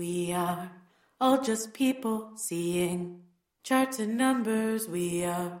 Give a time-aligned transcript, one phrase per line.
[0.00, 0.70] We are
[1.20, 3.20] all just people seeing
[3.62, 4.88] charts and numbers.
[4.88, 5.60] We are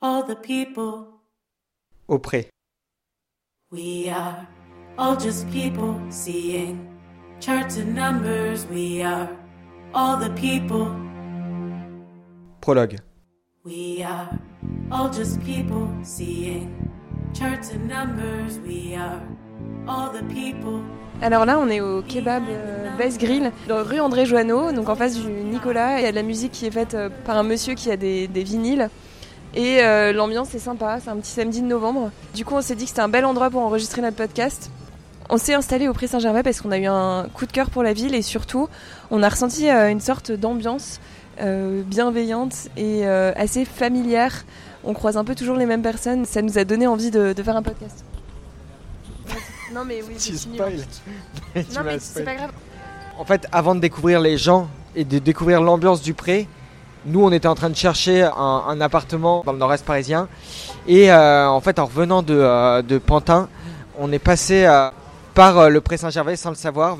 [0.00, 1.08] all the people.
[2.08, 2.48] Auprès.
[3.70, 4.48] We are
[4.96, 6.96] all just people seeing
[7.40, 8.64] charts and numbers.
[8.68, 9.28] We are
[9.92, 10.88] all the people.
[12.62, 12.96] Prologue.
[13.64, 14.40] We are
[14.90, 16.90] all just people seeing
[17.34, 18.58] charts and numbers.
[18.60, 19.20] We are
[19.86, 20.82] all the people.
[21.20, 24.94] Alors là, on est au kebab euh, Base Grill, dans rue André Joanneau, donc en
[24.94, 25.98] face du Nicolas.
[25.98, 27.96] Il y a de la musique qui est faite euh, par un monsieur qui a
[27.96, 28.88] des, des vinyles.
[29.54, 32.10] Et euh, l'ambiance est sympa, c'est un petit samedi de novembre.
[32.34, 34.70] Du coup, on s'est dit que c'était un bel endroit pour enregistrer notre podcast.
[35.30, 37.82] On s'est installé au Pré Saint-Germain parce qu'on a eu un coup de cœur pour
[37.82, 38.68] la ville et surtout,
[39.10, 41.00] on a ressenti euh, une sorte d'ambiance
[41.40, 44.44] euh, bienveillante et euh, assez familière.
[44.84, 46.26] On croise un peu toujours les mêmes personnes.
[46.26, 48.04] Ça nous a donné envie de, de faire un podcast.
[49.72, 50.54] Non mais oui, Tu continue.
[50.56, 50.72] spoil.
[51.54, 52.50] Tu Non m'as mais c'est pas grave.
[53.16, 56.48] En fait, avant de découvrir les gens et de découvrir l'ambiance du pré,
[57.06, 60.26] nous, on était en train de chercher un, appartement dans le nord-est parisien.
[60.88, 63.48] Et euh, en fait, en revenant de, euh, Pantin,
[64.00, 64.90] on est passé euh,
[65.32, 66.94] par le pré Saint-Gervais sans le savoir,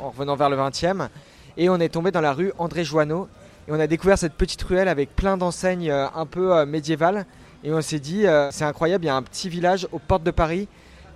[0.00, 1.08] en revenant vers le 20e.
[1.58, 3.28] Et on est tombé dans la rue André Joanneau.
[3.68, 7.26] Et on a découvert cette petite ruelle avec plein d'enseignes un peu médiévales.
[7.64, 10.30] Et on s'est dit, c'est incroyable, il y a un petit village aux portes de
[10.30, 10.68] Paris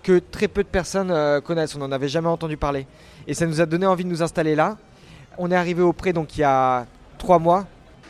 [0.02, 1.74] que très peu de personnes euh, connaissent.
[1.74, 2.86] On n'en avait jamais entendu parler.
[3.26, 4.76] Et ça nous a donné envie de nous installer là.
[5.38, 6.86] On est arrivé au pré donc il y a
[7.18, 7.66] trois mois.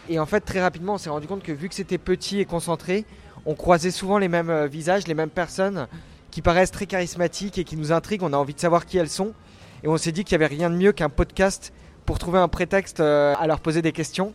[0.09, 2.44] Et en fait, très rapidement, on s'est rendu compte que vu que c'était petit et
[2.47, 3.05] concentré,
[3.44, 5.86] on croisait souvent les mêmes euh, visages, les mêmes personnes
[6.31, 8.22] qui paraissent très charismatiques et qui nous intriguent.
[8.22, 9.33] On a envie de savoir qui elles sont.
[9.83, 11.72] Et on s'est dit qu'il n'y avait rien de mieux qu'un podcast
[12.06, 14.33] pour trouver un prétexte euh, à leur poser des questions.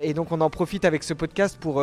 [0.00, 1.80] Et donc on en profite avec ce podcast pour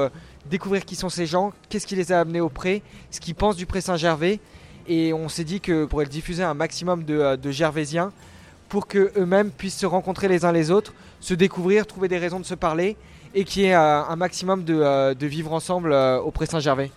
[0.50, 3.56] découvrir qui sont ces gens, qu'est-ce qui les a amenés au pré, ce qu'ils pensent
[3.56, 4.42] du pré Saint-Gervais.
[4.88, 8.12] Et on s'est dit que pourrait le diffuser un maximum de, euh, de Gervaisiens
[8.70, 12.40] pour que eux-mêmes puissent se rencontrer les uns les autres, se découvrir, trouver des raisons
[12.40, 12.98] de se parler
[13.34, 16.92] et qu'il y ait euh, un maximum de, euh, de vivre ensemble au pré Saint-Gervais.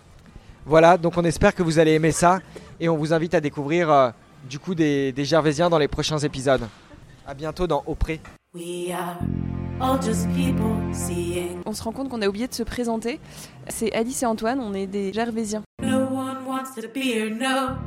[0.65, 2.39] Voilà, donc on espère que vous allez aimer ça
[2.79, 4.13] et on vous invite à découvrir
[4.49, 6.67] du coup des, des Gervaisiens dans les prochains épisodes.
[7.27, 8.21] À bientôt dans Au pré.
[8.55, 9.17] We are
[9.81, 11.59] all just people seeing.
[11.65, 13.19] On se rend compte qu'on a oublié de se présenter.
[13.67, 15.63] C'est Alice et Antoine, on est des Gervaisiens.
[16.73, 17.77] Wants to be no.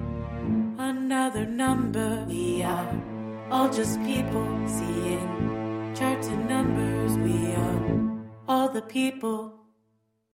[0.79, 2.25] Another number.
[2.29, 3.03] We are
[3.51, 7.19] all just people seeing charts and numbers.
[7.19, 9.66] We are all the people.